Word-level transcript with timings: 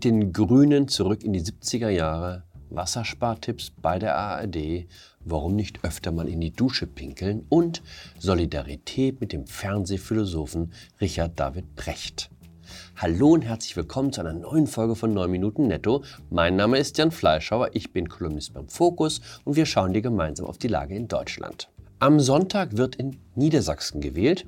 Mit 0.00 0.06
den 0.06 0.32
Grünen 0.32 0.88
zurück 0.88 1.22
in 1.24 1.34
die 1.34 1.42
70er 1.42 1.90
Jahre, 1.90 2.44
Wasserspartipps 2.70 3.70
bei 3.82 3.98
der 3.98 4.16
ARD, 4.16 4.86
warum 5.26 5.54
nicht 5.54 5.84
öfter 5.84 6.10
mal 6.10 6.26
in 6.26 6.40
die 6.40 6.52
Dusche 6.54 6.86
pinkeln 6.86 7.44
und 7.50 7.82
Solidarität 8.18 9.20
mit 9.20 9.34
dem 9.34 9.46
Fernsehphilosophen 9.46 10.72
Richard 11.02 11.38
David 11.38 11.74
Brecht. 11.74 12.30
Hallo 12.96 13.32
und 13.32 13.42
herzlich 13.42 13.76
willkommen 13.76 14.10
zu 14.10 14.22
einer 14.22 14.32
neuen 14.32 14.66
Folge 14.66 14.96
von 14.96 15.12
9 15.12 15.30
Minuten 15.30 15.66
Netto. 15.66 16.02
Mein 16.30 16.56
Name 16.56 16.78
ist 16.78 16.96
Jan 16.96 17.10
Fleischhauer, 17.10 17.68
ich 17.74 17.92
bin 17.92 18.08
Kolumnist 18.08 18.54
beim 18.54 18.70
Fokus 18.70 19.20
und 19.44 19.56
wir 19.56 19.66
schauen 19.66 19.92
dir 19.92 20.00
gemeinsam 20.00 20.46
auf 20.46 20.56
die 20.56 20.68
Lage 20.68 20.94
in 20.94 21.08
Deutschland. 21.08 21.68
Am 21.98 22.20
Sonntag 22.20 22.78
wird 22.78 22.96
in 22.96 23.18
Niedersachsen 23.34 24.00
gewählt. 24.00 24.46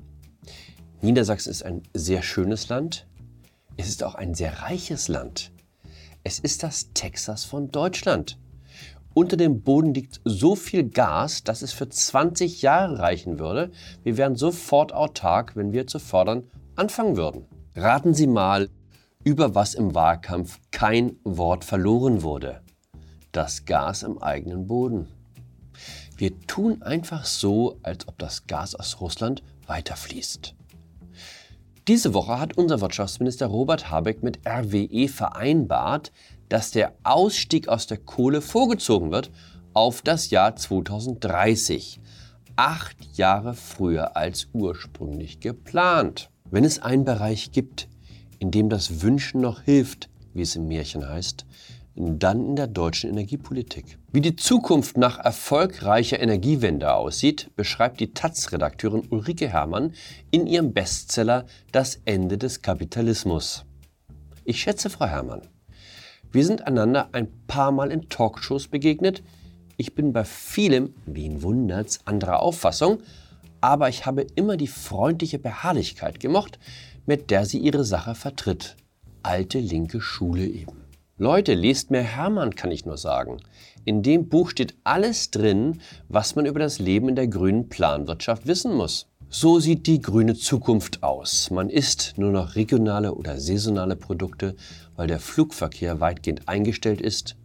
Niedersachsen 1.02 1.50
ist 1.50 1.62
ein 1.62 1.82
sehr 1.92 2.22
schönes 2.22 2.70
Land. 2.70 3.06
Es 3.76 3.88
ist 3.88 4.04
auch 4.04 4.14
ein 4.14 4.34
sehr 4.34 4.62
reiches 4.62 5.08
Land. 5.08 5.51
Es 6.24 6.38
ist 6.38 6.62
das 6.62 6.92
Texas 6.94 7.44
von 7.44 7.72
Deutschland. 7.72 8.38
Unter 9.12 9.36
dem 9.36 9.62
Boden 9.62 9.92
liegt 9.92 10.20
so 10.24 10.54
viel 10.54 10.88
Gas, 10.88 11.42
dass 11.42 11.62
es 11.62 11.72
für 11.72 11.88
20 11.88 12.62
Jahre 12.62 13.00
reichen 13.00 13.40
würde. 13.40 13.72
Wir 14.04 14.16
wären 14.16 14.36
sofort 14.36 14.94
autark, 14.94 15.56
wenn 15.56 15.72
wir 15.72 15.88
zu 15.88 15.98
fördern 15.98 16.44
anfangen 16.76 17.16
würden. 17.16 17.46
Raten 17.74 18.14
Sie 18.14 18.28
mal, 18.28 18.70
über 19.24 19.56
was 19.56 19.74
im 19.74 19.96
Wahlkampf 19.96 20.60
kein 20.70 21.16
Wort 21.24 21.64
verloren 21.64 22.22
wurde. 22.22 22.62
Das 23.32 23.64
Gas 23.64 24.04
im 24.04 24.22
eigenen 24.22 24.68
Boden. 24.68 25.08
Wir 26.16 26.38
tun 26.46 26.82
einfach 26.82 27.24
so, 27.24 27.78
als 27.82 28.06
ob 28.06 28.18
das 28.18 28.46
Gas 28.46 28.76
aus 28.76 29.00
Russland 29.00 29.42
weiterfließt. 29.66 30.54
Diese 31.88 32.14
Woche 32.14 32.38
hat 32.38 32.56
unser 32.56 32.80
Wirtschaftsminister 32.80 33.46
Robert 33.46 33.90
Habeck 33.90 34.22
mit 34.22 34.38
RWE 34.46 35.08
vereinbart, 35.08 36.12
dass 36.48 36.70
der 36.70 36.92
Ausstieg 37.02 37.66
aus 37.66 37.88
der 37.88 37.96
Kohle 37.96 38.40
vorgezogen 38.40 39.10
wird 39.10 39.32
auf 39.72 40.00
das 40.00 40.30
Jahr 40.30 40.54
2030. 40.54 42.00
Acht 42.54 43.16
Jahre 43.16 43.54
früher 43.54 44.16
als 44.16 44.46
ursprünglich 44.52 45.40
geplant. 45.40 46.30
Wenn 46.52 46.62
es 46.62 46.80
einen 46.80 47.04
Bereich 47.04 47.50
gibt, 47.50 47.88
in 48.38 48.52
dem 48.52 48.68
das 48.68 49.02
Wünschen 49.02 49.40
noch 49.40 49.62
hilft, 49.62 50.08
wie 50.34 50.42
es 50.42 50.54
im 50.54 50.68
Märchen 50.68 51.08
heißt, 51.08 51.46
dann 51.94 52.46
in 52.46 52.56
der 52.56 52.66
deutschen 52.66 53.10
Energiepolitik. 53.10 53.98
Wie 54.12 54.20
die 54.20 54.36
Zukunft 54.36 54.96
nach 54.96 55.18
erfolgreicher 55.18 56.20
Energiewende 56.20 56.94
aussieht, 56.94 57.50
beschreibt 57.56 58.00
die 58.00 58.14
Taz-Redakteurin 58.14 59.06
Ulrike 59.10 59.48
Herrmann 59.48 59.92
in 60.30 60.46
ihrem 60.46 60.72
Bestseller 60.72 61.46
Das 61.70 62.00
Ende 62.04 62.38
des 62.38 62.62
Kapitalismus. 62.62 63.64
Ich 64.44 64.60
schätze 64.60 64.90
Frau 64.90 65.06
Herrmann. 65.06 65.42
Wir 66.30 66.46
sind 66.46 66.66
einander 66.66 67.10
ein 67.12 67.28
paar 67.46 67.72
Mal 67.72 67.92
in 67.92 68.08
Talkshows 68.08 68.68
begegnet. 68.68 69.22
Ich 69.76 69.94
bin 69.94 70.12
bei 70.12 70.24
vielem, 70.24 70.94
wen 71.04 71.42
wundert's, 71.42 72.00
anderer 72.06 72.40
Auffassung, 72.40 73.00
aber 73.60 73.88
ich 73.88 74.06
habe 74.06 74.26
immer 74.34 74.56
die 74.56 74.66
freundliche 74.66 75.38
Beharrlichkeit 75.38 76.20
gemocht, 76.20 76.58
mit 77.06 77.30
der 77.30 77.44
sie 77.44 77.58
ihre 77.58 77.84
Sache 77.84 78.14
vertritt. 78.14 78.76
Alte 79.22 79.58
linke 79.58 80.00
Schule 80.00 80.46
eben. 80.46 80.81
Leute, 81.22 81.54
lest 81.54 81.92
mehr 81.92 82.02
Hermann, 82.02 82.56
kann 82.56 82.72
ich 82.72 82.84
nur 82.84 82.96
sagen. 82.96 83.36
In 83.84 84.02
dem 84.02 84.28
Buch 84.28 84.50
steht 84.50 84.74
alles 84.82 85.30
drin, 85.30 85.80
was 86.08 86.34
man 86.34 86.46
über 86.46 86.58
das 86.58 86.80
Leben 86.80 87.08
in 87.08 87.14
der 87.14 87.28
grünen 87.28 87.68
Planwirtschaft 87.68 88.48
wissen 88.48 88.74
muss. 88.74 89.06
So 89.28 89.60
sieht 89.60 89.86
die 89.86 90.00
grüne 90.00 90.34
Zukunft 90.34 91.04
aus. 91.04 91.52
Man 91.52 91.70
isst 91.70 92.14
nur 92.16 92.32
noch 92.32 92.56
regionale 92.56 93.14
oder 93.14 93.38
saisonale 93.38 93.94
Produkte, 93.94 94.56
weil 94.96 95.06
der 95.06 95.20
Flugverkehr 95.20 96.00
weitgehend 96.00 96.48
eingestellt 96.48 97.00
ist. 97.00 97.36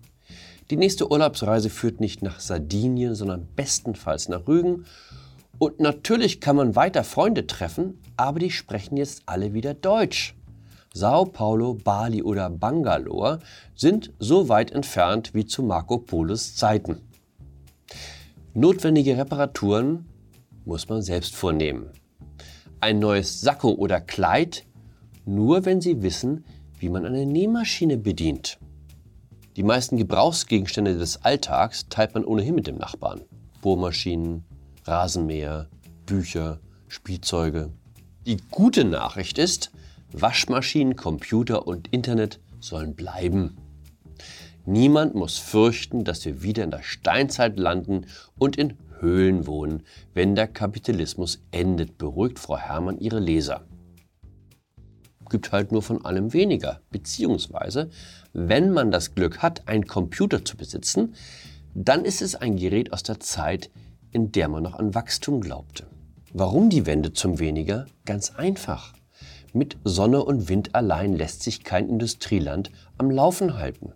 Die 0.71 0.77
nächste 0.77 1.11
Urlaubsreise 1.11 1.69
führt 1.69 1.99
nicht 1.99 2.23
nach 2.23 2.39
Sardinien, 2.39 3.13
sondern 3.13 3.47
bestenfalls 3.55 4.27
nach 4.27 4.47
Rügen. 4.47 4.85
Und 5.59 5.79
natürlich 5.79 6.41
kann 6.41 6.55
man 6.55 6.75
weiter 6.75 7.03
Freunde 7.03 7.45
treffen, 7.45 8.01
aber 8.17 8.39
die 8.39 8.49
sprechen 8.49 8.97
jetzt 8.97 9.21
alle 9.27 9.53
wieder 9.53 9.75
Deutsch. 9.75 10.33
Sao 10.97 11.25
Paulo, 11.25 11.75
Bali 11.75 12.23
oder 12.23 12.49
Bangalore 12.49 13.37
sind 13.75 14.13
so 14.17 14.49
weit 14.49 14.71
entfernt 14.71 15.35
wie 15.35 15.45
zu 15.45 15.61
Marco 15.61 15.99
Polos 15.99 16.55
Zeiten. 16.55 17.03
Notwendige 18.55 19.15
Reparaturen 19.15 20.07
muss 20.65 20.89
man 20.89 21.03
selbst 21.03 21.35
vornehmen. 21.35 21.91
Ein 22.81 22.97
neues 22.97 23.41
Sakko 23.41 23.73
oder 23.73 24.01
Kleid 24.01 24.65
nur 25.23 25.65
wenn 25.65 25.81
Sie 25.81 26.01
wissen, 26.01 26.45
wie 26.79 26.89
man 26.89 27.05
eine 27.05 27.27
Nähmaschine 27.27 27.97
bedient. 27.97 28.57
Die 29.55 29.63
meisten 29.63 29.97
Gebrauchsgegenstände 29.97 30.97
des 30.97 31.23
Alltags 31.23 31.89
teilt 31.89 32.15
man 32.15 32.25
ohnehin 32.25 32.55
mit 32.55 32.65
dem 32.65 32.77
Nachbarn. 32.77 33.21
Bohrmaschinen, 33.61 34.45
Rasenmäher, 34.85 35.67
Bücher, 36.07 36.59
Spielzeuge. 36.87 37.71
Die 38.25 38.37
gute 38.49 38.83
Nachricht 38.83 39.37
ist, 39.37 39.71
Waschmaschinen, 40.12 40.95
Computer 40.95 41.68
und 41.68 41.88
Internet 41.90 42.40
sollen 42.59 42.95
bleiben. 42.95 43.57
Niemand 44.66 45.16
muss 45.16 45.38
fürchten, 45.38 46.03
dass 46.03 46.25
wir 46.25 46.41
wieder 46.41 46.63
in 46.63 46.72
der 46.72 46.84
Steinzeit 46.84 47.57
landen 47.57 48.06
und 48.38 48.57
in 48.57 48.73
Höhlen 49.00 49.47
wohnen, 49.47 49.84
wenn 50.13 50.35
der 50.35 50.47
Kapitalismus 50.47 51.41
endet, 51.51 51.97
beruhigt 51.97 52.40
Frau 52.40 52.57
Herrmann 52.57 52.97
ihre 52.97 53.19
Leser. 53.19 53.66
Gibt 55.29 55.51
halt 55.51 55.72
nur 55.72 55.81
von 55.81 56.03
allem 56.06 56.34
weniger. 56.34 56.81
Beziehungsweise, 56.89 57.89
wenn 58.34 58.72
man 58.72 58.91
das 58.91 59.13
Glück 59.13 59.41
hat, 59.41 59.68
einen 59.68 59.85
Computer 59.85 60.44
zu 60.44 60.57
besitzen, 60.57 61.16
dann 61.74 62.06
ist 62.06 62.22
es 62.22 62.35
ein 62.35 62.56
Gerät 62.56 62.91
aus 62.94 63.03
der 63.03 63.19
Zeit, 63.19 63.69
in 64.12 64.31
der 64.31 64.47
man 64.47 64.63
noch 64.63 64.75
an 64.75 64.95
Wachstum 64.95 65.41
glaubte. 65.41 65.88
Warum 66.34 66.69
die 66.69 66.85
Wende 66.85 67.13
zum 67.13 67.39
Weniger? 67.39 67.85
Ganz 68.06 68.31
einfach. 68.35 68.94
Mit 69.53 69.77
Sonne 69.83 70.23
und 70.23 70.49
Wind 70.49 70.75
allein 70.75 71.15
lässt 71.15 71.43
sich 71.43 71.63
kein 71.63 71.89
Industrieland 71.89 72.71
am 72.97 73.09
Laufen 73.09 73.57
halten. 73.57 73.93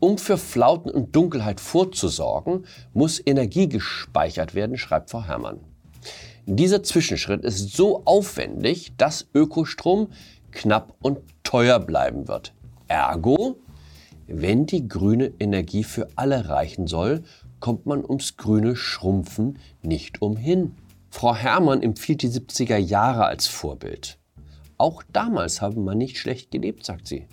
Um 0.00 0.18
für 0.18 0.38
Flauten 0.38 0.90
und 0.90 1.14
Dunkelheit 1.16 1.60
vorzusorgen, 1.60 2.66
muss 2.94 3.20
Energie 3.24 3.68
gespeichert 3.68 4.54
werden, 4.54 4.76
schreibt 4.76 5.10
Frau 5.10 5.24
Herrmann. 5.24 5.60
Dieser 6.46 6.82
Zwischenschritt 6.82 7.44
ist 7.44 7.76
so 7.76 8.02
aufwendig, 8.04 8.92
dass 8.96 9.26
Ökostrom 9.34 10.08
knapp 10.50 10.94
und 11.02 11.18
teuer 11.42 11.78
bleiben 11.78 12.28
wird. 12.28 12.54
Ergo, 12.86 13.56
wenn 14.26 14.66
die 14.66 14.88
grüne 14.88 15.32
Energie 15.38 15.84
für 15.84 16.08
alle 16.16 16.48
reichen 16.48 16.86
soll, 16.86 17.22
kommt 17.60 17.86
man 17.86 18.04
ums 18.04 18.36
grüne 18.36 18.76
Schrumpfen 18.76 19.58
nicht 19.82 20.22
umhin. 20.22 20.74
Frau 21.10 21.34
Herrmann 21.34 21.82
empfiehlt 21.82 22.22
die 22.22 22.28
70er 22.28 22.76
Jahre 22.76 23.24
als 23.24 23.46
Vorbild. 23.46 24.18
Auch 24.76 25.02
damals 25.12 25.60
habe 25.60 25.80
man 25.80 25.98
nicht 25.98 26.18
schlecht 26.18 26.50
gelebt, 26.50 26.84
sagt 26.84 27.08
sie. 27.08 27.26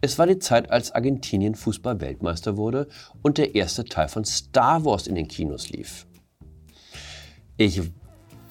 Es 0.00 0.18
war 0.18 0.26
die 0.26 0.38
Zeit, 0.38 0.70
als 0.70 0.92
Argentinien 0.92 1.54
Fußball-Weltmeister 1.54 2.56
wurde 2.56 2.88
und 3.22 3.38
der 3.38 3.54
erste 3.54 3.84
Teil 3.84 4.08
von 4.08 4.24
Star 4.24 4.84
Wars 4.84 5.06
in 5.06 5.14
den 5.14 5.26
Kinos 5.26 5.70
lief. 5.70 6.06
Ich 7.56 7.82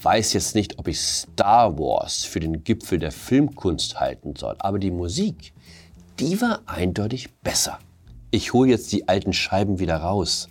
weiß 0.02 0.34
jetzt 0.34 0.56
nicht, 0.56 0.78
ob 0.80 0.88
ich 0.88 1.00
Star 1.00 1.78
Wars 1.80 2.26
für 2.26 2.40
den 2.40 2.64
Gipfel 2.64 3.00
der 3.00 3.12
Filmkunst 3.12 4.00
halten 4.00 4.36
soll, 4.36 4.56
aber 4.60 4.80
die 4.80 4.92
Musik, 4.92 5.54
die 6.20 6.42
war 6.42 6.62
eindeutig 6.66 7.34
besser. 7.42 7.80
Ich 8.32 8.52
hole 8.52 8.70
jetzt 8.70 8.92
die 8.92 9.08
alten 9.08 9.32
Scheiben 9.32 9.80
wieder 9.80 9.98
raus. 9.98 10.50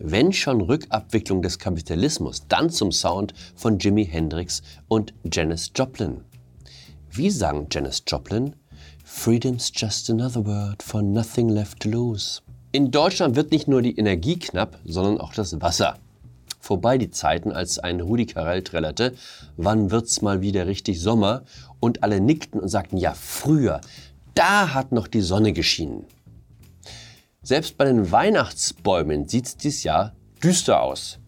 Wenn 0.00 0.32
schon 0.32 0.60
Rückabwicklung 0.60 1.42
des 1.42 1.58
Kapitalismus, 1.58 2.46
dann 2.46 2.70
zum 2.70 2.92
Sound 2.92 3.34
von 3.56 3.80
Jimi 3.80 4.06
Hendrix 4.06 4.62
und 4.86 5.12
Janis 5.24 5.72
Joplin. 5.74 6.20
Wie 7.10 7.30
sang 7.30 7.66
Janis 7.68 8.04
Joplin? 8.06 8.54
Freedom's 9.04 9.72
just 9.74 10.08
another 10.08 10.46
word 10.46 10.84
for 10.84 11.02
nothing 11.02 11.48
left 11.48 11.80
to 11.80 11.88
lose. 11.88 12.42
In 12.70 12.92
Deutschland 12.92 13.34
wird 13.34 13.50
nicht 13.50 13.66
nur 13.66 13.82
die 13.82 13.96
Energie 13.96 14.38
knapp, 14.38 14.78
sondern 14.84 15.18
auch 15.18 15.32
das 15.32 15.60
Wasser. 15.60 15.96
Vorbei 16.60 16.96
die 16.96 17.10
Zeiten, 17.10 17.50
als 17.50 17.80
ein 17.80 18.00
Rudi 18.00 18.26
Carell 18.26 18.62
trällerte, 18.62 19.14
wann 19.56 19.90
wird's 19.90 20.22
mal 20.22 20.42
wieder 20.42 20.68
richtig 20.68 21.00
Sommer? 21.00 21.42
Und 21.80 22.04
alle 22.04 22.20
nickten 22.20 22.60
und 22.60 22.68
sagten, 22.68 22.98
ja, 22.98 23.14
früher, 23.14 23.80
da 24.34 24.74
hat 24.74 24.92
noch 24.92 25.08
die 25.08 25.22
Sonne 25.22 25.52
geschienen. 25.52 26.04
Selbst 27.48 27.78
bei 27.78 27.86
den 27.86 28.12
Weihnachtsbäumen 28.12 29.26
sieht's 29.26 29.56
dieses 29.56 29.82
Jahr 29.82 30.14
düster 30.44 30.82
aus. 30.82 31.18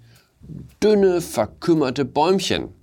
Dünne, 0.83 1.23
verkümmerte 1.23 2.05
Bäumchen. 2.05 2.75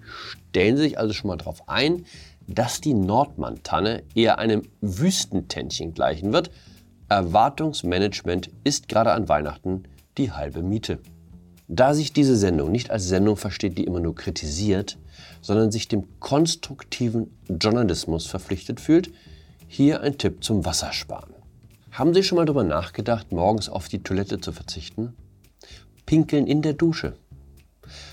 Stellen 0.00 0.76
Sie 0.76 0.82
sich 0.82 0.98
also 0.98 1.12
schon 1.12 1.28
mal 1.28 1.36
darauf 1.36 1.68
ein, 1.68 2.06
dass 2.48 2.80
die 2.80 2.94
Nordmann-Tanne 2.94 4.02
eher 4.16 4.40
einem 4.40 4.62
Wüstentännchen 4.80 5.94
gleichen 5.94 6.32
wird. 6.32 6.50
Erwartungsmanagement 7.08 8.50
ist 8.64 8.88
gerade 8.88 9.12
an 9.12 9.28
Weihnachten 9.28 9.84
die 10.18 10.32
halbe 10.32 10.64
Miete. 10.64 10.98
Da 11.68 11.94
sich 11.94 12.12
diese 12.12 12.36
Sendung 12.36 12.72
nicht 12.72 12.90
als 12.90 13.06
Sendung 13.06 13.36
versteht, 13.36 13.78
die 13.78 13.84
immer 13.84 14.00
nur 14.00 14.16
kritisiert, 14.16 14.98
sondern 15.40 15.70
sich 15.70 15.86
dem 15.86 16.18
konstruktiven 16.18 17.30
Journalismus 17.48 18.26
verpflichtet 18.26 18.80
fühlt, 18.80 19.12
Hier 19.68 20.00
ein 20.00 20.18
Tipp 20.18 20.42
zum 20.42 20.64
Wassersparen. 20.64 21.35
Haben 21.96 22.12
Sie 22.12 22.22
schon 22.22 22.36
mal 22.36 22.44
darüber 22.44 22.62
nachgedacht, 22.62 23.32
morgens 23.32 23.70
auf 23.70 23.88
die 23.88 24.02
Toilette 24.02 24.38
zu 24.38 24.52
verzichten? 24.52 25.16
Pinkeln 26.04 26.46
in 26.46 26.60
der 26.60 26.74
Dusche. 26.74 27.16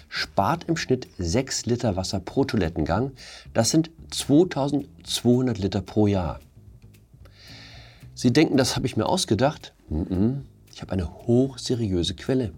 Spart 0.08 0.64
im 0.70 0.78
Schnitt 0.78 1.10
6 1.18 1.66
Liter 1.66 1.98
Wasser 1.98 2.22
pro 2.22 2.46
Toilettengang. 2.46 3.12
Das 3.54 3.72
sind 3.72 3.92
2200 4.10 5.58
Liter 5.58 5.82
pro 5.82 6.08
Jahr. 6.08 6.40
Sie 8.14 8.32
denken, 8.32 8.56
das 8.56 8.78
habe 8.78 8.86
ich 8.86 8.96
mir 8.96 9.06
ausgedacht? 9.06 9.74
Ich 10.72 10.82
habe 10.82 10.94
eine 10.94 11.14
hochseriöse 11.28 12.16
Quelle. 12.16 12.54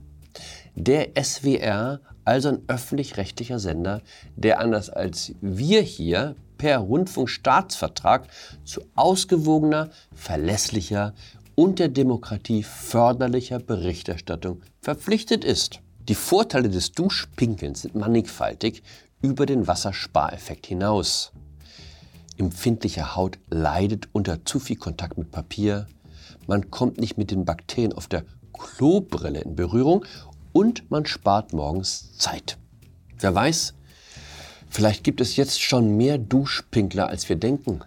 Der 0.75 1.09
SWR, 1.19 2.01
also 2.23 2.49
ein 2.49 2.61
öffentlich-rechtlicher 2.67 3.57
Sender, 3.57 4.03
der 4.35 4.59
anders 4.59 4.91
als 4.91 5.33
wir 5.41 5.81
hier 5.81 6.35
per 6.57 6.79
Rundfunkstaatsvertrag 6.79 8.27
zu 8.63 8.81
ausgewogener, 8.95 9.89
verlässlicher 10.13 11.13
und 11.55 11.79
der 11.79 11.89
Demokratie 11.89 12.63
förderlicher 12.63 13.59
Berichterstattung 13.59 14.61
verpflichtet 14.81 15.43
ist. 15.43 15.79
Die 16.07 16.15
Vorteile 16.15 16.69
des 16.69 16.91
Duschpinkelns 16.91 17.81
sind 17.81 17.95
mannigfaltig 17.95 18.83
über 19.21 19.45
den 19.45 19.67
Wasserspareffekt 19.67 20.67
hinaus. 20.67 21.31
Empfindliche 22.37 23.15
Haut 23.15 23.39
leidet 23.49 24.09
unter 24.11 24.45
zu 24.45 24.59
viel 24.59 24.75
Kontakt 24.75 25.17
mit 25.17 25.31
Papier, 25.31 25.87
man 26.47 26.69
kommt 26.69 26.99
nicht 26.99 27.17
mit 27.17 27.31
den 27.31 27.45
Bakterien 27.45 27.93
auf 27.93 28.07
der 28.07 28.23
Klobrille 28.53 29.41
in 29.41 29.55
Berührung 29.55 30.05
und 30.53 30.89
man 30.91 31.05
spart 31.05 31.53
morgens 31.53 32.17
Zeit. 32.17 32.57
Wer 33.17 33.33
weiß, 33.33 33.73
vielleicht 34.75 35.05
gibt 35.05 35.21
es 35.21 35.37
jetzt 35.37 35.61
schon 35.61 35.95
mehr 35.95 36.17
Duschpinkler, 36.17 37.07
als 37.07 37.29
wir 37.29 37.37
denken. 37.37 37.79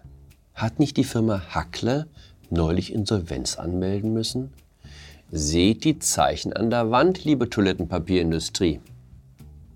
Hat 0.55 0.79
nicht 0.79 0.97
die 0.97 1.05
Firma 1.05 1.43
Hackler 1.51 2.07
neulich 2.49 2.95
Insolvenz 2.95 3.59
anmelden 3.59 4.15
müssen? 4.15 4.55
Seht 5.31 5.85
die 5.85 5.99
Zeichen 5.99 6.55
an 6.55 6.71
der 6.71 6.91
Wand, 6.91 7.25
liebe 7.25 7.51
Toilettenpapierindustrie. 7.51 8.81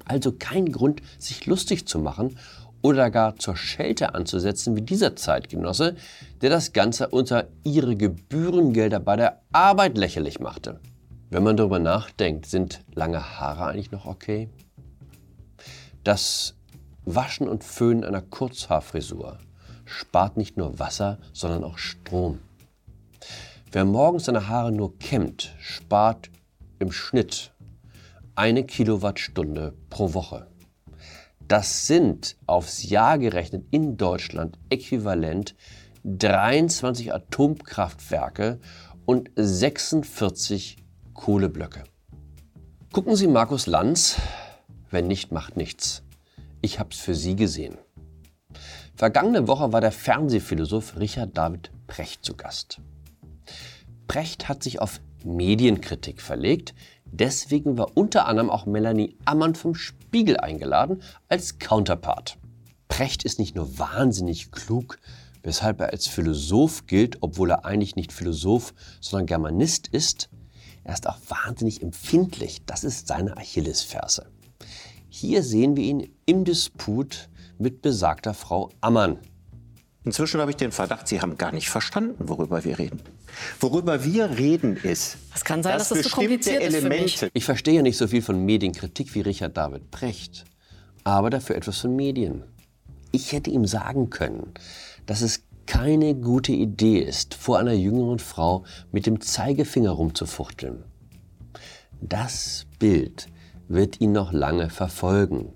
Also 0.07 0.33
kein 0.33 0.73
Grund, 0.73 1.03
sich 1.19 1.45
lustig 1.45 1.87
zu 1.87 1.99
machen 1.99 2.39
oder 2.81 3.11
gar 3.11 3.37
zur 3.37 3.57
Schelte 3.57 4.15
anzusetzen 4.15 4.75
wie 4.75 4.83
dieser 4.83 5.15
Zeitgenosse, 5.15 5.97
der 6.41 6.49
das 6.49 6.73
Ganze 6.73 7.09
unter 7.09 7.49
ihre 7.63 7.95
Gebührengelder 7.95 9.01
bei 9.01 9.17
der 9.17 9.43
Arbeit 9.53 9.99
lächerlich 9.99 10.41
machte. 10.41 10.81
Wenn 11.29 11.43
man 11.43 11.59
darüber 11.59 11.79
nachdenkt, 11.79 12.47
sind 12.47 12.81
lange 12.95 13.39
Haare 13.39 13.67
eigentlich 13.67 13.93
noch 13.93 14.07
okay? 14.07 14.49
Das 16.05 16.55
Waschen 17.05 17.49
und 17.49 17.65
Föhnen 17.65 18.05
einer 18.05 18.23
Kurzhaarfrisur 18.23 19.39
spart 19.85 20.37
nicht 20.37 20.57
nur 20.57 20.79
Wasser, 20.79 21.19
sondern 21.33 21.65
auch 21.65 21.79
Strom. 21.79 22.39
Wer 23.71 23.85
morgens 23.85 24.27
seine 24.27 24.49
Haare 24.49 24.73
nur 24.73 24.99
kämmt, 24.99 25.55
spart 25.61 26.31
im 26.79 26.93
Schnitt 26.93 27.53
eine 28.35 28.65
Kilowattstunde 28.65 29.75
pro 29.91 30.15
Woche. 30.15 30.47
Das 31.49 31.87
sind 31.87 32.37
aufs 32.47 32.89
Jahr 32.89 33.19
gerechnet 33.19 33.67
in 33.71 33.97
Deutschland 33.97 34.59
äquivalent 34.71 35.55
23 36.05 37.13
Atomkraftwerke 37.13 38.61
und 39.05 39.31
46 39.37 40.77
Kohleblöcke. 41.15 41.85
Gucken 42.93 43.17
Sie 43.17 43.27
Markus 43.27 43.67
Lanz, 43.67 44.17
wenn 44.91 45.07
nicht, 45.07 45.33
macht 45.33 45.57
nichts. 45.57 46.03
Ich 46.63 46.79
hab's 46.79 46.99
für 46.99 47.15
Sie 47.15 47.37
gesehen. 47.37 47.77
Vergangene 48.95 49.49
Woche 49.49 49.73
war 49.73 49.81
der 49.81 49.93
Fernsehphilosoph 49.93 50.99
Richard 50.99 51.37
David 51.37 51.71
Precht 51.87 52.25
zu 52.25 52.35
Gast. 52.35 52.81
Precht 54.09 54.49
hat 54.49 54.63
sich 54.63 54.81
auf 54.81 55.01
Medienkritik 55.25 56.23
verlegt, 56.23 56.75
Deswegen 57.15 57.77
war 57.77 57.95
unter 57.95 58.27
anderem 58.27 58.49
auch 58.49 58.65
Melanie 58.65 59.19
Ammann 59.27 59.55
vom 59.55 59.75
Spiegel 59.75 60.39
eingeladen 60.39 61.03
als 61.29 61.59
Counterpart. 61.59 62.39
Precht 62.89 63.25
ist 63.25 63.39
nicht 63.39 63.55
nur 63.55 63.79
wahnsinnig 63.79 64.51
klug, 64.51 64.99
weshalb 65.43 65.83
er 65.83 65.91
als 65.91 66.07
Philosoph 66.07 66.87
gilt, 66.87 67.19
obwohl 67.21 67.51
er 67.51 67.67
eigentlich 67.67 67.97
nicht 67.97 68.15
Philosoph, 68.15 68.73
sondern 69.03 69.27
Germanist 69.27 69.89
ist. 69.89 70.31
Er 70.85 70.95
ist 70.95 71.07
auch 71.07 71.19
wahnsinnig 71.29 71.83
empfindlich. 71.83 72.65
Das 72.65 72.83
ist 72.83 73.09
seine 73.09 73.37
Achillesferse. 73.37 74.31
Hier 75.23 75.45
sehen 75.45 75.77
wir 75.77 75.85
ihn 75.85 76.11
im 76.27 76.45
Disput 76.45 77.29
mit 77.57 77.81
besagter 77.81 78.35
Frau 78.35 78.71
Ammann. 78.81 79.19
Inzwischen 80.03 80.41
habe 80.41 80.51
ich 80.51 80.57
den 80.57 80.73
Verdacht, 80.73 81.07
Sie 81.07 81.21
haben 81.21 81.39
gar 81.39 81.53
nicht 81.53 81.71
verstanden, 81.71 82.29
worüber 82.29 82.65
wir 82.65 82.81
reden. 82.81 83.01
Worüber 83.61 84.05
wir 84.05 84.31
reden 84.37 84.77
ist, 84.77 85.19
es 85.33 85.45
kann 85.45 85.63
sein, 85.63 85.79
dass, 85.79 85.91
dass 85.91 85.99
das 85.99 86.09
zu 86.09 86.17
kompliziert 86.17 86.61
Elemente. 86.61 87.05
ist 87.05 87.19
für 87.21 87.27
mich. 87.27 87.35
Ich 87.35 87.45
verstehe 87.45 87.75
ja 87.75 87.83
nicht 87.83 87.99
so 87.99 88.09
viel 88.09 88.21
von 88.21 88.45
Medienkritik 88.45 89.15
wie 89.15 89.21
Richard 89.21 89.57
David 89.57 89.93
Precht, 89.93 90.45
aber 91.05 91.31
dafür 91.31 91.55
etwas 91.55 91.79
von 91.79 91.95
Medien. 91.95 92.43
Ich 93.13 93.31
hätte 93.31 93.51
ihm 93.51 93.65
sagen 93.65 94.11
können, 94.11 94.53
dass 95.07 95.21
es 95.21 95.45
keine 95.67 96.17
gute 96.17 96.51
Idee 96.51 96.99
ist, 96.99 97.35
vor 97.35 97.61
einer 97.61 97.75
jüngeren 97.75 98.19
Frau 98.19 98.65
mit 98.91 99.07
dem 99.07 99.21
Zeigefinger 99.21 99.93
rumzufuchteln. 99.93 100.83
Das 102.01 102.67
Bild 102.81 103.29
wird 103.73 104.01
ihn 104.01 104.13
noch 104.13 104.33
lange 104.33 104.71
verfolgen. 104.71 105.53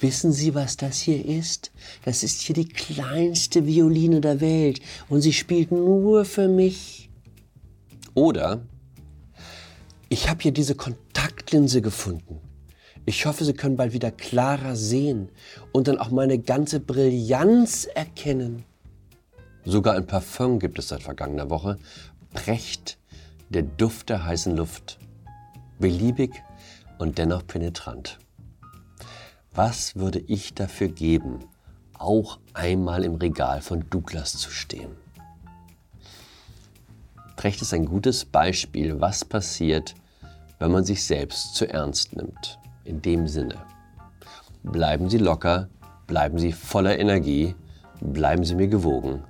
Wissen 0.00 0.32
Sie, 0.32 0.54
was 0.54 0.76
das 0.76 0.98
hier 0.98 1.24
ist? 1.24 1.70
Das 2.04 2.22
ist 2.22 2.40
hier 2.40 2.54
die 2.54 2.68
kleinste 2.68 3.66
Violine 3.66 4.20
der 4.20 4.40
Welt 4.40 4.80
und 5.08 5.22
sie 5.22 5.32
spielt 5.32 5.70
nur 5.70 6.24
für 6.24 6.48
mich. 6.48 7.08
Oder 8.14 8.62
ich 10.08 10.28
habe 10.28 10.42
hier 10.42 10.52
diese 10.52 10.74
Kontaktlinse 10.74 11.80
gefunden. 11.80 12.40
Ich 13.06 13.26
hoffe, 13.26 13.44
Sie 13.44 13.52
können 13.52 13.76
bald 13.76 13.92
wieder 13.92 14.10
klarer 14.10 14.76
sehen 14.76 15.28
und 15.72 15.88
dann 15.88 15.98
auch 15.98 16.10
meine 16.10 16.38
ganze 16.38 16.80
Brillanz 16.80 17.86
erkennen. 17.94 18.64
Sogar 19.64 19.94
ein 19.94 20.06
Parfum 20.06 20.58
gibt 20.58 20.78
es 20.78 20.88
seit 20.88 21.02
vergangener 21.02 21.50
Woche. 21.50 21.78
Precht, 22.32 22.98
der 23.50 23.62
Duft 23.62 24.08
der 24.08 24.24
heißen 24.24 24.56
Luft. 24.56 24.98
Beliebig 25.78 26.30
und 26.98 27.18
dennoch 27.18 27.46
penetrant. 27.46 28.18
Was 29.52 29.96
würde 29.96 30.18
ich 30.18 30.54
dafür 30.54 30.88
geben, 30.88 31.40
auch 31.96 32.38
einmal 32.54 33.04
im 33.04 33.14
Regal 33.14 33.60
von 33.60 33.88
Douglas 33.88 34.36
zu 34.36 34.50
stehen? 34.50 34.96
Precht 37.36 37.62
ist 37.62 37.74
ein 37.74 37.86
gutes 37.86 38.24
Beispiel, 38.24 39.00
was 39.00 39.24
passiert, 39.24 39.94
wenn 40.58 40.72
man 40.72 40.84
sich 40.84 41.04
selbst 41.04 41.54
zu 41.54 41.68
ernst 41.68 42.16
nimmt. 42.16 42.58
In 42.84 43.02
dem 43.02 43.28
Sinne, 43.28 43.56
bleiben 44.62 45.10
Sie 45.10 45.18
locker, 45.18 45.68
bleiben 46.06 46.38
Sie 46.38 46.52
voller 46.52 46.98
Energie, 46.98 47.54
bleiben 48.00 48.44
Sie 48.44 48.54
mir 48.54 48.68
gewogen. 48.68 49.24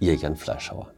Ihr 0.00 0.14
Jan 0.14 0.36
Fleischhauer. 0.36 0.92